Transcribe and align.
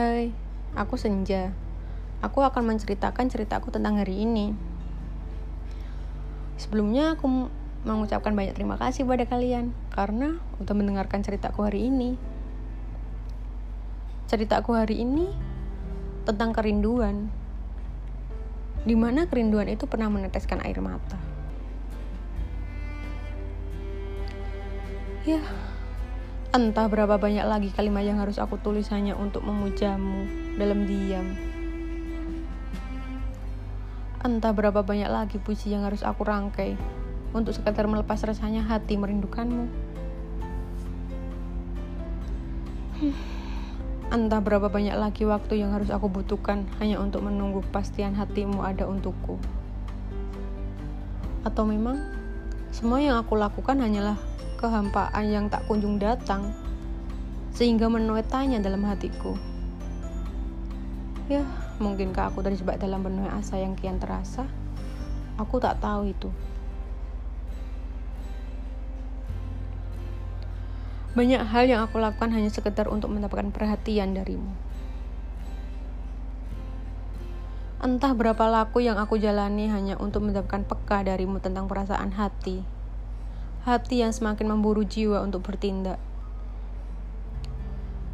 Hai, 0.00 0.32
aku 0.80 0.96
Senja. 0.96 1.52
Aku 2.24 2.40
akan 2.40 2.72
menceritakan 2.72 3.28
ceritaku 3.28 3.68
tentang 3.68 4.00
hari 4.00 4.24
ini. 4.24 4.56
Sebelumnya 6.56 7.20
aku 7.20 7.52
mengucapkan 7.84 8.32
banyak 8.32 8.56
terima 8.56 8.80
kasih 8.80 9.04
pada 9.04 9.28
kalian 9.28 9.76
karena 9.92 10.40
udah 10.56 10.72
mendengarkan 10.72 11.20
ceritaku 11.20 11.68
hari 11.68 11.92
ini. 11.92 12.16
Ceritaku 14.24 14.72
hari 14.72 15.04
ini 15.04 15.36
tentang 16.24 16.56
kerinduan. 16.56 17.28
Di 18.88 18.96
mana 18.96 19.28
kerinduan 19.28 19.68
itu 19.68 19.84
pernah 19.84 20.08
meneteskan 20.08 20.64
air 20.64 20.80
mata. 20.80 21.20
Ya, 25.28 25.44
Entah 26.50 26.90
berapa 26.90 27.14
banyak 27.14 27.46
lagi 27.46 27.70
kalimat 27.70 28.02
yang 28.02 28.18
harus 28.18 28.42
aku 28.42 28.58
tulis 28.58 28.90
hanya 28.90 29.14
untuk 29.14 29.46
memujamu 29.46 30.26
dalam 30.58 30.82
diam. 30.82 31.38
Entah 34.26 34.50
berapa 34.50 34.82
banyak 34.82 35.06
lagi 35.06 35.38
puisi 35.38 35.70
yang 35.70 35.86
harus 35.86 36.02
aku 36.02 36.26
rangkai 36.26 36.74
untuk 37.30 37.54
sekadar 37.54 37.86
melepas 37.86 38.18
rasanya 38.26 38.66
hati 38.66 38.98
merindukanmu. 38.98 39.70
Entah 44.10 44.42
berapa 44.42 44.66
banyak 44.66 44.98
lagi 44.98 45.22
waktu 45.22 45.62
yang 45.62 45.70
harus 45.70 45.94
aku 45.94 46.10
butuhkan 46.10 46.66
hanya 46.82 46.98
untuk 46.98 47.22
menunggu 47.22 47.62
kepastian 47.70 48.18
hatimu 48.18 48.66
ada 48.66 48.90
untukku. 48.90 49.38
Atau 51.46 51.62
memang 51.62 52.10
semua 52.74 52.98
yang 52.98 53.22
aku 53.22 53.38
lakukan 53.38 53.78
hanyalah 53.78 54.18
kehampaan 54.60 55.24
yang 55.32 55.48
tak 55.48 55.64
kunjung 55.64 55.96
datang, 55.96 56.52
sehingga 57.56 57.88
menuai 57.88 58.20
tanya 58.28 58.60
dalam 58.60 58.84
hatiku. 58.84 59.32
Ya, 61.32 61.48
mungkinkah 61.80 62.28
aku 62.28 62.44
terjebak 62.44 62.76
dalam 62.76 63.00
penuh 63.00 63.24
asa 63.32 63.56
yang 63.56 63.72
kian 63.72 63.96
terasa? 63.96 64.44
Aku 65.40 65.56
tak 65.56 65.80
tahu 65.80 66.12
itu. 66.12 66.28
Banyak 71.16 71.40
hal 71.40 71.64
yang 71.64 71.80
aku 71.80 71.96
lakukan 71.96 72.28
hanya 72.36 72.52
sekedar 72.52 72.84
untuk 72.92 73.08
mendapatkan 73.08 73.48
perhatian 73.48 74.12
darimu. 74.12 74.52
Entah 77.80 78.12
berapa 78.12 78.44
laku 78.44 78.84
yang 78.84 79.00
aku 79.00 79.16
jalani 79.16 79.72
hanya 79.72 79.96
untuk 79.96 80.28
mendapatkan 80.28 80.68
peka 80.68 81.00
darimu 81.00 81.40
tentang 81.40 81.64
perasaan 81.64 82.12
hati 82.12 82.79
hati 83.64 84.00
yang 84.00 84.12
semakin 84.14 84.56
memburu 84.56 84.84
jiwa 84.84 85.20
untuk 85.20 85.44
bertindak. 85.44 86.00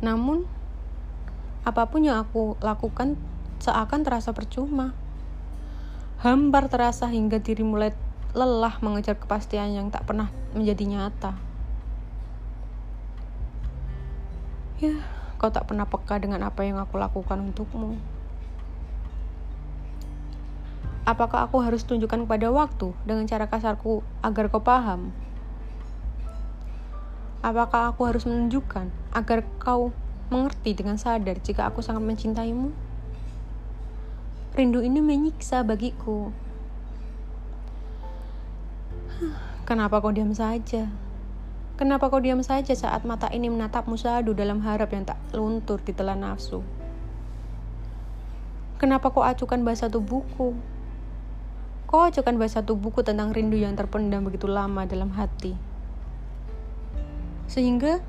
Namun, 0.02 0.44
apa 1.66 1.86
pun 1.90 2.06
yang 2.06 2.22
aku 2.22 2.58
lakukan 2.62 3.18
seakan 3.58 4.06
terasa 4.06 4.30
percuma. 4.30 4.94
Hambar 6.22 6.70
terasa 6.70 7.06
hingga 7.10 7.42
diri 7.42 7.62
mulai 7.62 7.92
lelah 8.36 8.76
mengejar 8.84 9.16
kepastian 9.16 9.72
yang 9.72 9.88
tak 9.88 10.04
pernah 10.04 10.28
menjadi 10.52 10.84
nyata. 10.84 11.32
Ya, 14.76 15.00
kau 15.40 15.48
tak 15.48 15.72
pernah 15.72 15.88
peka 15.88 16.20
dengan 16.20 16.44
apa 16.44 16.60
yang 16.60 16.76
aku 16.76 17.00
lakukan 17.00 17.40
untukmu. 17.40 17.96
Apakah 21.06 21.46
aku 21.46 21.62
harus 21.62 21.86
tunjukkan 21.86 22.26
kepada 22.26 22.50
waktu 22.50 22.90
dengan 23.06 23.24
cara 23.30 23.46
kasarku 23.46 24.02
agar 24.20 24.50
kau 24.50 24.60
paham? 24.60 25.14
Apakah 27.44 27.92
aku 27.92 28.08
harus 28.08 28.24
menunjukkan 28.24 28.88
agar 29.12 29.44
kau 29.60 29.92
mengerti 30.32 30.72
dengan 30.76 30.96
sadar 30.96 31.36
jika 31.40 31.68
aku 31.68 31.84
sangat 31.84 32.02
mencintaimu? 32.04 32.72
Rindu 34.56 34.80
ini 34.80 35.04
menyiksa 35.04 35.60
bagiku. 35.60 36.32
Kenapa 39.68 40.00
kau 40.00 40.12
diam 40.12 40.32
saja? 40.32 40.88
Kenapa 41.76 42.08
kau 42.08 42.24
diam 42.24 42.40
saja 42.40 42.72
saat 42.72 43.04
mata 43.04 43.28
ini 43.28 43.52
menatapmu 43.52 44.00
sadu 44.00 44.32
dalam 44.32 44.64
harap 44.64 44.96
yang 44.96 45.04
tak 45.04 45.20
luntur 45.36 45.76
di 45.84 45.92
telan 45.92 46.24
nafsu? 46.24 46.64
Kenapa 48.80 49.12
kau 49.12 49.20
acukan 49.20 49.60
bahasa 49.60 49.92
tubuhku? 49.92 50.56
Kau 51.84 52.00
acukan 52.00 52.40
bahasa 52.40 52.64
tubuhku 52.64 53.04
tentang 53.04 53.28
rindu 53.28 53.60
yang 53.60 53.76
terpendam 53.76 54.24
begitu 54.24 54.48
lama 54.48 54.88
dalam 54.88 55.12
hati. 55.12 55.65
Sehingga 57.46 58.02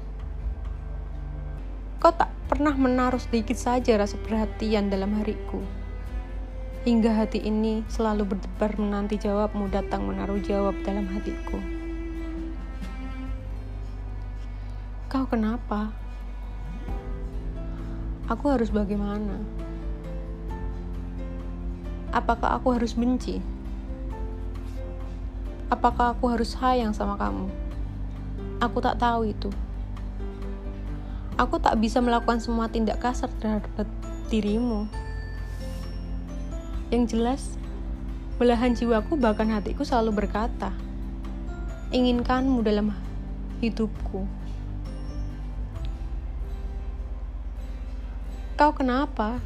kau 1.98 2.14
tak 2.14 2.30
pernah 2.48 2.74
menaruh 2.74 3.20
sedikit 3.20 3.58
saja 3.58 3.98
rasa 3.98 4.18
perhatian 4.22 4.90
dalam 4.90 5.18
hariku. 5.20 5.62
Hingga 6.88 7.12
hati 7.20 7.44
ini 7.44 7.84
selalu 7.92 8.38
berdebar 8.38 8.80
menanti 8.80 9.20
jawabmu 9.20 9.68
datang 9.68 10.08
menaruh 10.08 10.40
jawab 10.40 10.78
dalam 10.88 11.04
hatiku. 11.12 11.60
Kau 15.12 15.28
kenapa? 15.28 15.92
Aku 18.32 18.52
harus 18.52 18.72
bagaimana? 18.72 19.40
Apakah 22.16 22.56
aku 22.56 22.76
harus 22.76 22.96
benci? 22.96 23.44
Apakah 25.68 26.16
aku 26.16 26.32
harus 26.32 26.56
sayang 26.56 26.96
sama 26.96 27.20
kamu? 27.20 27.67
Aku 28.58 28.82
tak 28.82 28.98
tahu 28.98 29.30
itu. 29.30 29.54
Aku 31.38 31.62
tak 31.62 31.78
bisa 31.78 32.02
melakukan 32.02 32.42
semua 32.42 32.66
tindak 32.66 32.98
kasar 32.98 33.30
terhadap 33.38 33.86
dirimu. 34.34 34.90
Yang 36.90 37.04
jelas, 37.14 37.42
belahan 38.42 38.74
jiwaku 38.74 39.14
bahkan 39.14 39.54
hatiku 39.54 39.86
selalu 39.86 40.26
berkata, 40.26 40.74
inginkanmu 41.94 42.66
dalam 42.66 42.98
hidupku. 43.62 44.26
Kau 48.58 48.72
kenapa? 48.74 49.38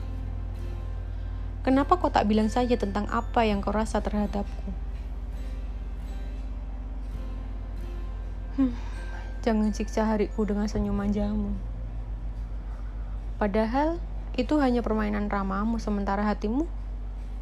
Kenapa 1.67 1.99
kau 1.99 2.07
tak 2.07 2.31
bilang 2.31 2.47
saja 2.47 2.79
tentang 2.79 3.11
apa 3.11 3.43
yang 3.43 3.59
kau 3.59 3.75
rasa 3.75 3.99
terhadapku? 3.99 4.80
Jangan 9.51 9.75
siksa 9.75 10.07
hariku 10.07 10.47
dengan 10.47 10.63
senyuman 10.63 11.11
jamu. 11.11 11.51
Padahal 13.35 13.99
itu 14.39 14.55
hanya 14.63 14.79
permainan 14.79 15.27
ramamu 15.27 15.75
sementara 15.75 16.23
hatimu 16.23 16.71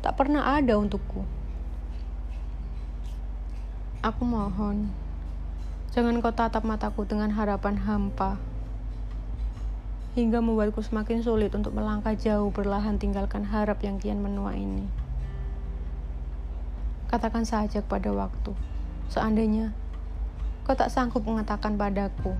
tak 0.02 0.18
pernah 0.18 0.58
ada 0.58 0.74
untukku. 0.82 1.22
Aku 4.02 4.26
mohon, 4.26 4.90
jangan 5.94 6.18
kau 6.18 6.34
tatap 6.34 6.66
mataku 6.66 7.06
dengan 7.06 7.30
harapan 7.30 7.78
hampa 7.78 8.42
hingga 10.18 10.42
membuatku 10.42 10.82
semakin 10.82 11.22
sulit 11.22 11.54
untuk 11.54 11.78
melangkah 11.78 12.18
jauh 12.18 12.50
berlahan 12.50 12.98
tinggalkan 12.98 13.46
harap 13.46 13.86
yang 13.86 14.02
kian 14.02 14.18
menua 14.18 14.58
ini. 14.58 14.90
Katakan 17.06 17.46
saja 17.46 17.86
kepada 17.86 18.10
waktu, 18.10 18.58
seandainya 19.14 19.78
Kau 20.70 20.78
tak 20.78 20.94
sanggup 20.94 21.26
mengatakan 21.26 21.82
padaku. 21.82 22.38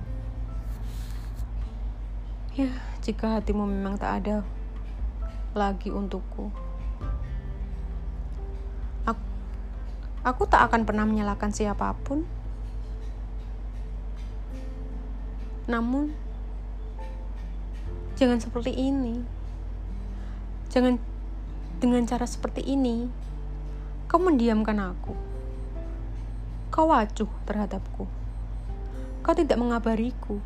Ya, 2.54 2.70
jika 3.02 3.26
hatimu 3.26 3.66
memang 3.66 3.98
tak 3.98 4.22
ada 4.22 4.46
lagi 5.50 5.90
untukku. 5.90 6.46
Aku, 9.02 9.24
aku 10.22 10.42
tak 10.46 10.62
akan 10.70 10.86
pernah 10.86 11.02
menyalahkan 11.10 11.50
siapa 11.50 11.90
pun. 12.06 12.22
Namun, 15.66 16.14
jangan 18.14 18.38
seperti 18.38 18.78
ini. 18.78 19.26
Jangan 20.70 21.02
dengan 21.82 22.06
cara 22.06 22.30
seperti 22.30 22.62
ini. 22.62 23.10
Kau 24.06 24.22
mendiamkan 24.22 24.78
aku. 24.78 25.18
Kau 26.70 26.94
acuh 26.94 27.26
terhadapku 27.42 28.19
kau 29.20 29.36
tidak 29.36 29.60
mengabariku. 29.60 30.40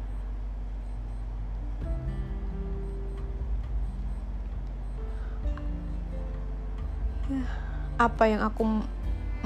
Apa 7.95 8.27
yang 8.27 8.43
aku 8.43 8.85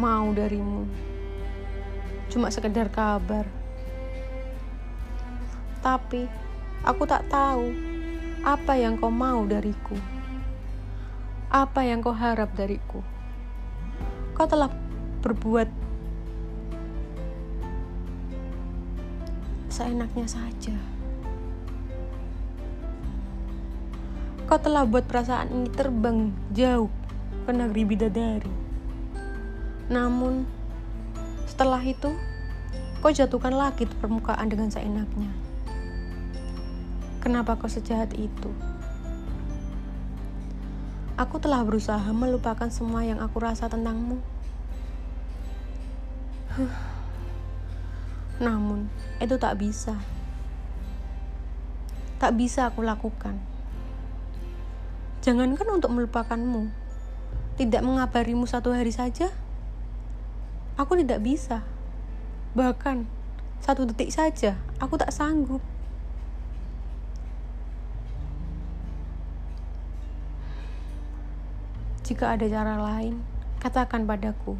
mau 0.00 0.26
darimu? 0.32 0.88
Cuma 2.32 2.48
sekedar 2.48 2.88
kabar. 2.88 3.44
Tapi 5.84 6.26
aku 6.82 7.04
tak 7.04 7.28
tahu 7.28 7.70
apa 8.42 8.72
yang 8.74 8.96
kau 8.96 9.12
mau 9.12 9.44
dariku. 9.44 9.94
Apa 11.48 11.84
yang 11.84 12.00
kau 12.00 12.12
harap 12.12 12.52
dariku? 12.56 13.04
Kau 14.36 14.48
telah 14.48 14.72
berbuat 15.20 15.87
seenaknya 19.78 20.26
saja. 20.26 20.74
Kau 24.50 24.58
telah 24.58 24.82
buat 24.82 25.06
perasaan 25.06 25.54
ini 25.54 25.70
terbang 25.70 26.34
jauh 26.50 26.90
ke 27.46 27.50
negeri 27.54 27.86
bidadari. 27.86 28.50
Namun, 29.86 30.42
setelah 31.46 31.78
itu, 31.86 32.10
kau 32.98 33.14
jatuhkan 33.14 33.54
lagi 33.54 33.86
ke 33.86 33.94
permukaan 34.02 34.50
dengan 34.50 34.66
seenaknya. 34.66 35.30
Kenapa 37.22 37.54
kau 37.54 37.70
sejahat 37.70 38.18
itu? 38.18 38.50
Aku 41.18 41.38
telah 41.38 41.62
berusaha 41.62 42.08
melupakan 42.10 42.70
semua 42.70 43.06
yang 43.06 43.22
aku 43.22 43.38
rasa 43.38 43.70
tentangmu. 43.70 44.18
Namun, 48.38 48.86
itu 49.18 49.34
tak 49.34 49.58
bisa. 49.58 49.98
Tak 52.22 52.34
bisa 52.38 52.70
aku 52.70 52.86
lakukan. 52.86 53.38
Jangankan 55.22 55.68
untuk 55.74 55.90
melupakanmu, 55.90 56.70
tidak 57.58 57.82
mengabarimu 57.82 58.46
satu 58.46 58.70
hari 58.70 58.94
saja, 58.94 59.34
aku 60.78 60.94
tidak 61.02 61.18
bisa. 61.26 61.66
Bahkan, 62.54 63.10
satu 63.58 63.82
detik 63.82 64.14
saja, 64.14 64.54
aku 64.78 64.94
tak 64.94 65.10
sanggup. 65.10 65.58
Jika 72.06 72.38
ada 72.38 72.46
cara 72.46 72.78
lain, 72.78 73.20
katakan 73.58 74.06
padaku. 74.06 74.56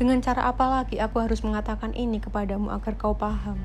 Dengan 0.00 0.24
cara 0.24 0.48
apa 0.48 0.64
lagi 0.64 0.96
aku 0.96 1.20
harus 1.20 1.44
mengatakan 1.44 1.92
ini 1.92 2.24
kepadamu 2.24 2.72
agar 2.72 2.96
kau 2.96 3.12
paham? 3.12 3.60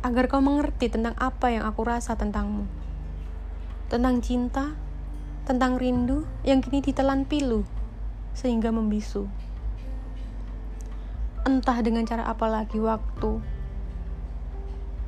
Agar 0.00 0.24
kau 0.24 0.40
mengerti 0.40 0.88
tentang 0.88 1.12
apa 1.20 1.52
yang 1.52 1.68
aku 1.68 1.84
rasa 1.84 2.16
tentangmu. 2.16 2.64
Tentang 3.92 4.24
cinta, 4.24 4.72
tentang 5.44 5.76
rindu 5.76 6.24
yang 6.48 6.64
kini 6.64 6.80
ditelan 6.80 7.28
pilu, 7.28 7.60
sehingga 8.32 8.72
membisu. 8.72 9.28
Entah 11.44 11.76
dengan 11.84 12.08
cara 12.08 12.24
apa 12.24 12.48
lagi 12.48 12.80
waktu, 12.80 13.44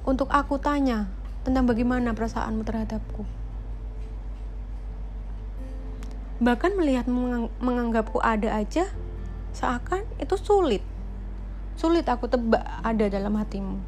untuk 0.04 0.28
aku 0.28 0.60
tanya 0.60 1.08
tentang 1.48 1.64
bagaimana 1.64 2.12
perasaanmu 2.12 2.60
terhadapku. 2.60 3.24
Bahkan 6.44 6.76
melihat 6.76 7.08
menganggapku 7.56 8.20
ada 8.20 8.52
aja, 8.52 8.92
seakan 9.56 10.04
itu 10.20 10.36
sulit. 10.36 10.84
Sulit 11.80 12.04
aku 12.04 12.28
tebak 12.28 12.60
ada 12.84 13.08
dalam 13.08 13.32
hatimu. 13.40 13.80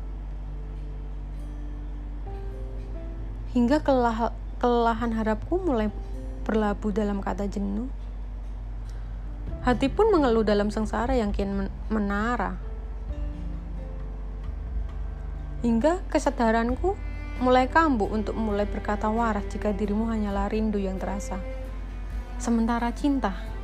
Hingga 3.53 3.85
kelah, 3.85 4.33
kelelahan 4.61 5.13
harapku 5.13 5.61
mulai 5.61 5.93
berlabuh 6.49 6.93
dalam 6.93 7.21
kata 7.21 7.45
jenuh. 7.45 7.93
Hati 9.65 9.93
pun 9.93 10.09
mengeluh 10.09 10.45
dalam 10.45 10.73
sengsara 10.73 11.13
yang 11.13 11.37
kian 11.37 11.69
menara. 11.93 12.57
Hingga 15.61 16.09
kesadaranku 16.09 16.97
mulai 17.45 17.69
kambuh 17.69 18.09
untuk 18.09 18.33
mulai 18.41 18.65
berkata 18.65 19.13
waras 19.13 19.45
jika 19.53 19.77
dirimu 19.77 20.09
hanyalah 20.09 20.49
rindu 20.49 20.81
yang 20.81 20.97
terasa. 20.97 21.37
Sementara 22.39 22.95
cinta 22.95 23.58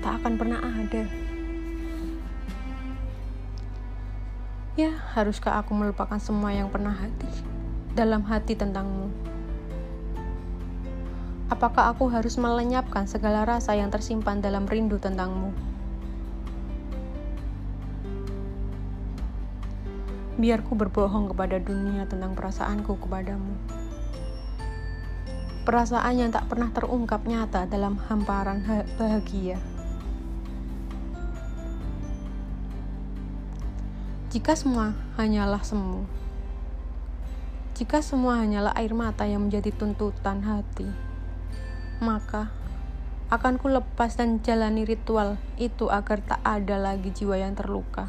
tak 0.00 0.20
akan 0.20 0.34
pernah 0.40 0.60
ada. 0.60 1.04
Ya, 4.80 4.96
haruskah 5.12 5.60
aku 5.60 5.76
melupakan 5.76 6.16
semua 6.16 6.56
yang 6.56 6.72
pernah 6.72 6.96
hati 6.96 7.28
dalam 7.92 8.24
hati 8.24 8.56
tentangmu? 8.56 9.12
Apakah 11.52 11.92
aku 11.92 12.08
harus 12.08 12.40
melenyapkan 12.40 13.04
segala 13.04 13.44
rasa 13.44 13.76
yang 13.76 13.92
tersimpan 13.92 14.40
dalam 14.40 14.64
rindu 14.64 14.96
tentangmu? 14.96 15.52
Biarku 20.40 20.72
berbohong 20.72 21.28
kepada 21.36 21.60
dunia 21.60 22.08
tentang 22.08 22.32
perasaanku 22.32 22.96
kepadamu 23.04 23.80
perasaan 25.70 26.18
yang 26.18 26.34
tak 26.34 26.50
pernah 26.50 26.66
terungkap 26.74 27.22
nyata 27.28 27.68
dalam 27.70 27.94
hamparan 28.10 28.64
bahagia. 28.98 29.60
Jika 34.30 34.54
semua 34.54 34.94
hanyalah 35.18 35.58
semu, 35.66 36.06
jika 37.74 37.98
semua 37.98 38.38
hanyalah 38.38 38.70
air 38.78 38.94
mata 38.94 39.26
yang 39.26 39.50
menjadi 39.50 39.74
tuntutan 39.74 40.46
hati, 40.46 40.86
maka 41.98 42.54
akan 43.34 43.58
ku 43.58 43.66
lepas 43.66 44.14
dan 44.14 44.38
jalani 44.38 44.86
ritual 44.86 45.34
itu 45.58 45.90
agar 45.90 46.22
tak 46.22 46.38
ada 46.46 46.78
lagi 46.78 47.10
jiwa 47.10 47.42
yang 47.42 47.58
terluka. 47.58 48.06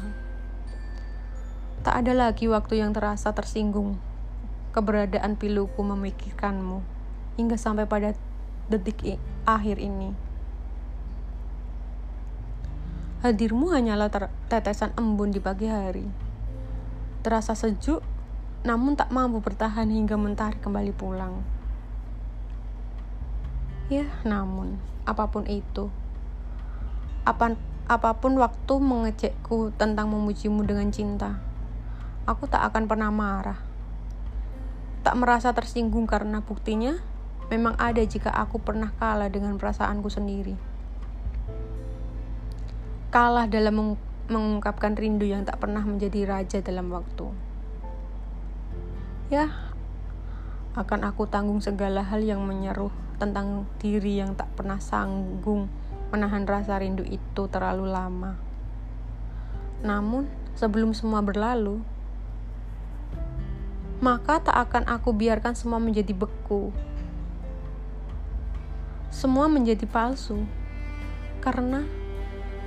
Tak 1.82 2.06
ada 2.06 2.14
lagi 2.14 2.46
waktu 2.46 2.78
yang 2.78 2.94
terasa 2.94 3.34
tersinggung, 3.34 3.98
keberadaan 4.70 5.34
piluku 5.34 5.82
memikirkanmu 5.82 6.86
hingga 7.34 7.58
sampai 7.58 7.90
pada 7.90 8.14
detik 8.70 9.18
akhir 9.42 9.82
ini. 9.82 10.14
Hadirmu 13.22 13.70
hanyalah 13.70 14.10
tetesan 14.50 14.90
embun 14.98 15.30
di 15.30 15.38
pagi 15.38 15.70
hari. 15.70 16.10
Terasa 17.22 17.54
sejuk, 17.54 18.02
namun 18.66 18.98
tak 18.98 19.14
mampu 19.14 19.38
bertahan 19.38 19.86
hingga 19.86 20.18
mentari 20.18 20.58
kembali 20.58 20.90
pulang. 20.90 21.38
Ya, 23.86 24.10
namun 24.26 24.82
apa 25.06 25.30
pun 25.30 25.46
itu, 25.46 25.86
apa, 27.22 27.54
apa 27.86 28.10
pun 28.18 28.34
waktu 28.42 28.74
mengecekku 28.82 29.70
tentang 29.78 30.10
memujimu 30.10 30.66
dengan 30.66 30.90
cinta, 30.90 31.38
aku 32.26 32.50
tak 32.50 32.74
akan 32.74 32.90
pernah 32.90 33.14
marah. 33.14 33.62
Tak 35.06 35.14
merasa 35.14 35.54
tersinggung 35.54 36.10
karena 36.10 36.42
buktinya 36.42 36.98
memang 37.54 37.78
ada 37.78 38.02
jika 38.02 38.34
aku 38.34 38.58
pernah 38.58 38.90
kalah 38.98 39.30
dengan 39.30 39.62
perasaanku 39.62 40.10
sendiri. 40.10 40.71
Kalah 43.12 43.44
dalam 43.44 43.74
meng 43.76 43.90
mengungkapkan 44.32 44.96
rindu 44.96 45.28
yang 45.28 45.44
tak 45.44 45.60
pernah 45.60 45.84
menjadi 45.84 46.24
raja 46.24 46.58
dalam 46.64 46.88
waktu. 46.88 47.28
Ya, 49.28 49.52
akan 50.72 51.04
aku 51.04 51.28
tanggung 51.28 51.60
segala 51.60 52.00
hal 52.00 52.24
yang 52.24 52.40
menyeruh 52.48 52.88
tentang 53.20 53.68
diri 53.76 54.16
yang 54.16 54.32
tak 54.32 54.48
pernah 54.56 54.80
sanggung 54.80 55.68
menahan 56.08 56.48
rasa 56.48 56.80
rindu 56.80 57.04
itu 57.04 57.44
terlalu 57.52 57.92
lama. 57.92 58.40
Namun, 59.84 60.32
sebelum 60.56 60.96
semua 60.96 61.20
berlalu, 61.20 61.84
maka 64.00 64.40
tak 64.40 64.56
akan 64.56 64.88
aku 64.88 65.12
biarkan 65.12 65.52
semua 65.52 65.76
menjadi 65.76 66.16
beku 66.16 66.72
semua 69.12 69.44
menjadi 69.44 69.84
palsu. 69.84 70.48
Karena 71.44 71.84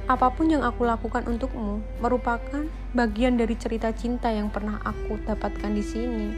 apa 0.06 0.30
pun 0.30 0.54
yang 0.54 0.62
aku 0.62 0.86
lakukan 0.86 1.26
untukmu 1.26 1.82
merupakan 1.98 2.62
bagian 2.94 3.42
dari 3.42 3.58
cerita 3.58 3.90
cinta 3.90 4.30
yang 4.30 4.54
pernah 4.54 4.78
aku 4.86 5.18
dapatkan 5.26 5.74
di 5.74 5.82
sini. 5.82 6.30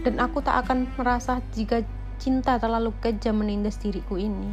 Dan 0.00 0.16
aku 0.16 0.40
tak 0.40 0.64
akan 0.64 0.88
merasa 0.96 1.44
jika 1.52 1.84
cinta 2.16 2.56
terlalu 2.56 2.96
kejam 3.04 3.44
menindas 3.44 3.76
diriku 3.76 4.16
ini. 4.16 4.48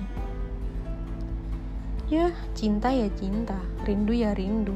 Ya, 2.12 2.36
cinta 2.52 2.92
ya 2.92 3.08
cinta, 3.16 3.56
rindu 3.88 4.12
ya 4.12 4.36
rindu. 4.36 4.76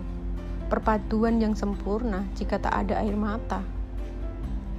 Perpaduan 0.71 1.43
yang 1.43 1.59
sempurna 1.59 2.23
jika 2.39 2.55
tak 2.55 2.71
ada 2.71 3.03
air 3.03 3.19
mata. 3.19 3.59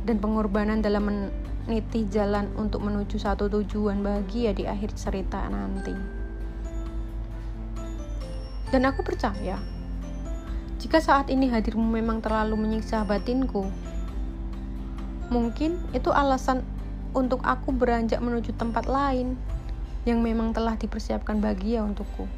Dan 0.08 0.16
pengorbanan 0.16 0.80
dalam 0.80 1.28
nitih 1.68 2.08
jalan 2.08 2.48
untuk 2.56 2.80
menuju 2.80 3.20
satu 3.20 3.52
tujuan 3.52 4.00
bahagia 4.00 4.56
di 4.56 4.64
akhir 4.64 4.96
cerita 4.96 5.44
nanti. 5.52 6.15
Dan 8.75 8.82
aku 8.87 9.06
percaya, 9.06 9.62
jika 10.82 10.99
saat 10.99 11.30
ini 11.30 11.50
hadirmu 11.50 11.87
memang 11.87 12.18
terlalu 12.18 12.58
menyiksa 12.58 13.06
batinku, 13.06 13.66
mungkin 15.30 15.78
itu 15.94 16.11
alasan 16.11 16.66
untuk 17.16 17.40
aku 17.46 17.73
beranjak 17.73 18.18
menuju 18.18 18.54
tempat 18.58 18.90
lain 18.90 19.38
yang 20.06 20.23
memang 20.23 20.54
telah 20.54 20.78
dipersiapkan 20.78 21.42
bahagia 21.42 21.82
untukku. 21.82 22.30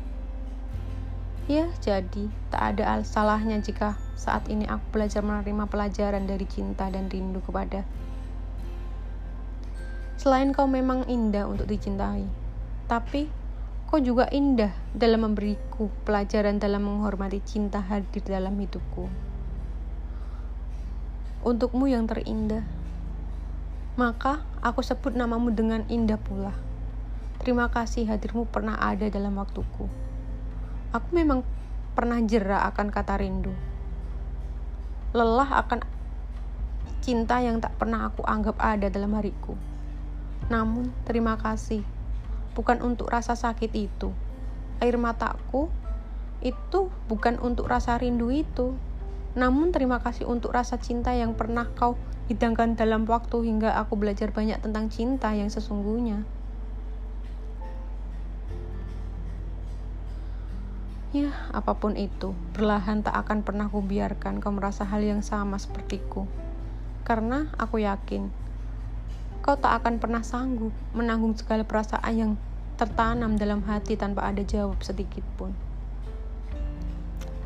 Ya, 1.49 1.73
jadi 1.80 2.28
tak 2.52 2.76
ada 2.76 3.00
salahnya 3.04 3.56
jika 3.64 3.97
saat 4.16 4.52
ini 4.52 4.68
aku 4.68 4.85
belajar 4.92 5.25
menerima 5.25 5.64
pelajaran 5.64 6.28
dari 6.28 6.44
cinta 6.44 6.92
dan 6.92 7.08
rindu 7.08 7.40
kepada 7.40 7.88
Selain 10.18 10.50
kau 10.50 10.66
memang 10.66 11.06
indah 11.06 11.47
untuk 11.47 11.70
dicintai, 11.70 12.26
tapi 12.90 13.30
kau 13.88 13.99
juga 14.04 14.28
indah 14.28 14.76
dalam 14.92 15.33
memberiku 15.33 15.88
pelajaran 16.04 16.61
dalam 16.61 16.85
menghormati 16.85 17.40
cinta 17.40 17.80
hadir 17.80 18.21
dalam 18.21 18.52
hidupku. 18.61 19.09
Untukmu 21.40 21.88
yang 21.88 22.04
terindah, 22.04 22.62
Maka 23.99 24.47
aku 24.62 24.78
sebut 24.78 25.11
namamu 25.11 25.50
dengan 25.50 25.83
indah 25.90 26.23
pula. 26.23 26.54
Terima 27.42 27.66
kasih 27.66 28.07
hadirmu 28.07 28.47
pernah 28.47 28.78
ada 28.78 29.11
dalam 29.11 29.35
waktuku. 29.35 29.90
Aku 30.95 31.09
memang 31.11 31.42
pernah 31.99 32.23
jera 32.23 32.62
akan 32.71 32.95
kata 32.95 33.18
rindu. 33.18 33.50
Lelah 35.11 35.66
akan 35.66 35.83
cinta 37.02 37.42
yang 37.42 37.59
tak 37.59 37.75
pernah 37.75 38.07
aku 38.07 38.23
anggap 38.23 38.54
ada 38.62 38.87
dalam 38.87 39.11
hariku. 39.18 39.59
Namun, 40.47 40.95
terima 41.02 41.35
kasih. 41.35 41.83
Bukan 42.58 42.82
untuk 42.82 43.06
rasa 43.14 43.38
sakit 43.38 43.70
itu. 43.78 44.10
Air 44.82 44.98
mataku 44.98 45.70
itu 46.42 46.90
bukan 47.06 47.38
untuk 47.38 47.70
rasa 47.70 47.94
rindu 47.94 48.34
itu. 48.34 48.74
Namun 49.38 49.70
terima 49.70 50.02
kasih 50.02 50.26
untuk 50.26 50.50
rasa 50.50 50.74
cinta 50.82 51.14
yang 51.14 51.38
pernah 51.38 51.70
kau 51.78 51.94
hidangkan 52.26 52.74
dalam 52.74 53.06
waktu 53.06 53.46
hingga 53.46 53.78
aku 53.78 53.94
belajar 53.94 54.34
banyak 54.34 54.58
tentang 54.58 54.90
cinta 54.90 55.30
yang 55.38 55.46
sesungguhnya. 55.46 56.26
Ya, 61.08 61.32
apa 61.56 61.72
pun 61.80 61.96
itu, 61.96 62.36
perlahan 62.52 63.00
tak 63.00 63.16
akan 63.16 63.40
pernah 63.40 63.64
kubiarkan 63.72 64.44
kau 64.44 64.52
merasa 64.52 64.84
hal 64.84 65.00
yang 65.00 65.24
sama 65.24 65.56
sepertiku. 65.56 66.28
Karena 67.00 67.48
aku 67.56 67.80
yakin, 67.80 68.28
kau 69.48 69.56
tak 69.56 69.80
akan 69.80 69.96
pernah 69.96 70.20
sanggup 70.20 70.76
menanggung 70.92 71.32
segala 71.32 71.64
perasaan 71.64 72.12
yang 72.12 72.32
tertanam 72.76 73.40
dalam 73.40 73.64
hati 73.64 73.96
tanpa 73.96 74.28
ada 74.28 74.44
jawab 74.44 74.76
sedikit 74.84 75.24
pun. 75.40 75.56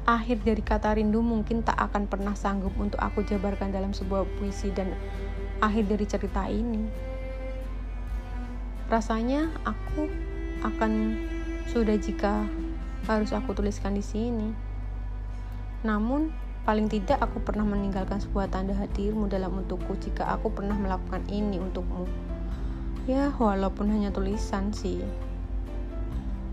Akhir 0.03 0.43
dari 0.43 0.67
kata 0.67 0.99
rindu 0.99 1.23
mungkin 1.23 1.63
tak 1.63 1.79
akan 1.79 2.11
pernah 2.11 2.35
sanggup 2.35 2.75
untuk 2.75 2.99
aku 2.99 3.23
jabarkan 3.23 3.71
dalam 3.71 3.95
sebuah 3.95 4.27
puisi 4.35 4.75
dan 4.75 4.91
akhir 5.63 5.95
dari 5.95 6.03
cerita 6.03 6.43
ini. 6.51 6.91
Rasanya 8.91 9.55
aku 9.63 10.11
akan 10.67 11.23
sudah 11.71 11.95
jika 12.03 12.51
harus 13.07 13.31
aku 13.31 13.55
tuliskan 13.55 13.95
di 13.95 14.03
sini. 14.03 14.51
Namun, 15.87 16.35
paling 16.63 16.87
tidak 16.87 17.19
aku 17.19 17.43
pernah 17.43 17.67
meninggalkan 17.67 18.23
sebuah 18.23 18.47
tanda 18.47 18.71
hadirmu 18.79 19.27
dalam 19.27 19.51
untukku 19.59 19.99
jika 19.99 20.31
aku 20.31 20.55
pernah 20.55 20.79
melakukan 20.79 21.27
ini 21.27 21.59
untukmu. 21.59 22.07
Ya, 23.11 23.35
walaupun 23.35 23.91
hanya 23.91 24.15
tulisan 24.15 24.71
sih. 24.71 25.03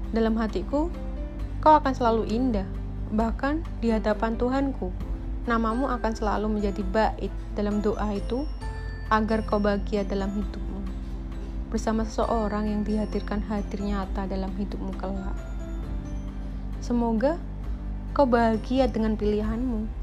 Dalam 0.10 0.34
hatiku, 0.42 0.90
kau 1.62 1.78
akan 1.78 1.94
selalu 1.94 2.26
indah. 2.26 2.66
Bahkan 3.14 3.86
di 3.86 3.94
hadapan 3.94 4.34
Tuhanku, 4.34 4.90
namamu 5.46 5.86
akan 5.94 6.14
selalu 6.18 6.58
menjadi 6.58 6.82
bait 6.90 7.34
dalam 7.54 7.86
doa 7.86 8.10
itu 8.10 8.50
agar 9.14 9.46
kau 9.46 9.62
bahagia 9.62 10.02
dalam 10.06 10.34
hidupmu. 10.34 10.82
Bersama 11.70 12.02
seseorang 12.02 12.66
yang 12.66 12.82
dihadirkan 12.82 13.46
hadir 13.46 13.86
nyata 13.86 14.26
dalam 14.26 14.50
hidupmu 14.58 14.90
kelak. 14.98 15.38
Semoga 16.82 17.38
kau 18.18 18.26
bahagia 18.26 18.90
dengan 18.90 19.14
pilihanmu. 19.14 19.99